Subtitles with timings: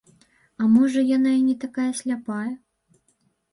[0.63, 2.49] А можа яна і не такая сляпая?